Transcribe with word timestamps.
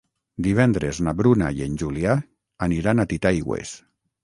Divendres 0.45 1.01
na 1.07 1.13
Bruna 1.19 1.51
i 1.59 1.61
en 1.67 1.77
Julià 1.83 2.17
aniran 2.69 3.07
a 3.07 3.09
Titaigües. 3.15 3.79